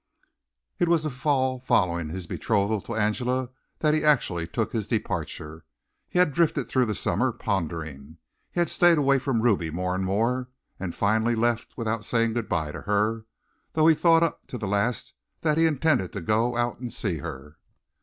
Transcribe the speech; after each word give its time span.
It 0.79 0.87
was 0.87 1.03
the 1.03 1.11
fall 1.11 1.59
following 1.59 2.09
his 2.09 2.25
betrothal 2.25 2.81
to 2.81 2.95
Angela 2.95 3.49
that 3.81 3.93
he 3.93 4.03
actually 4.03 4.47
took 4.47 4.73
his 4.73 4.87
departure. 4.87 5.63
He 6.09 6.17
had 6.17 6.33
drifted 6.33 6.67
through 6.67 6.87
the 6.87 6.95
summer, 6.95 7.31
pondering. 7.31 8.17
He 8.51 8.59
had 8.59 8.69
stayed 8.71 8.97
away 8.97 9.19
from 9.19 9.43
Ruby 9.43 9.69
more 9.69 9.93
and 9.93 10.03
more, 10.03 10.49
and 10.79 10.95
finally 10.95 11.35
left 11.35 11.77
without 11.77 12.03
saying 12.03 12.33
good 12.33 12.49
bye 12.49 12.71
to 12.71 12.81
her, 12.81 13.25
though 13.73 13.85
he 13.85 13.93
thought 13.93 14.23
up 14.23 14.47
to 14.47 14.57
the 14.57 14.67
last 14.67 15.13
that 15.41 15.59
he 15.59 15.67
intended 15.67 16.13
to 16.13 16.21
go 16.21 16.57
out 16.57 16.79
and 16.79 16.91
see 16.91 17.17
her. 17.17 17.59